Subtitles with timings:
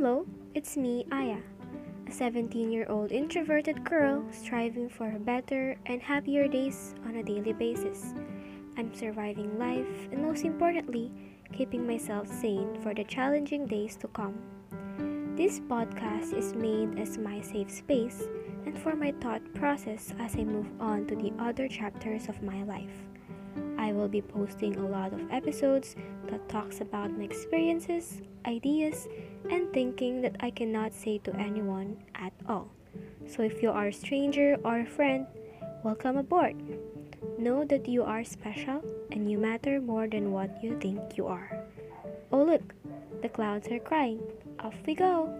[0.00, 1.38] Hello, it's me, Aya,
[2.06, 7.52] a 17 year old introverted girl striving for better and happier days on a daily
[7.52, 8.14] basis.
[8.76, 11.10] I'm surviving life and, most importantly,
[11.52, 14.38] keeping myself sane for the challenging days to come.
[15.36, 18.22] This podcast is made as my safe space
[18.66, 22.62] and for my thought process as I move on to the other chapters of my
[22.62, 23.02] life.
[23.76, 25.96] I will be posting a lot of episodes
[26.30, 29.08] that talks about my experiences, ideas,
[29.50, 32.70] and thinking that I cannot say to anyone at all.
[33.26, 35.26] So if you are a stranger or a friend,
[35.84, 36.56] welcome aboard.
[37.38, 41.64] Know that you are special and you matter more than what you think you are.
[42.32, 42.74] Oh look,
[43.22, 44.20] the clouds are crying.
[44.60, 45.32] Off we go.